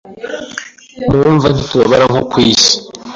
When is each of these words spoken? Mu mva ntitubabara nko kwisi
Mu 1.09 1.19
mva 1.35 1.47
ntitubabara 1.51 2.05
nko 2.11 2.21
kwisi 2.31 2.73